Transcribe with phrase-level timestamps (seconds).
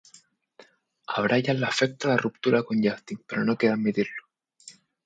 [1.17, 4.23] A Brian le afecta la ruptura con Justin, pero no quiere admitirlo.